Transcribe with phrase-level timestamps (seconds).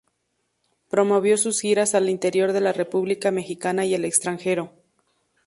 [0.89, 4.73] Promovió sus giras al interior de la república mexicana y el extranjero.